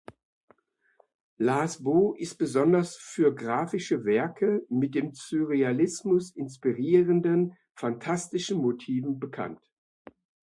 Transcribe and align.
Lars 1.37 1.83
Bo 1.83 2.15
ist 2.15 2.39
besonders 2.39 2.95
für 2.95 3.35
grafische 3.35 4.03
Werke 4.03 4.65
mit 4.67 4.97
vom 4.97 5.13
Surrealismus 5.13 6.31
inspirierten 6.31 7.55
phantastischen 7.75 8.57
Motiven 8.63 9.19
bekannt. 9.19 9.61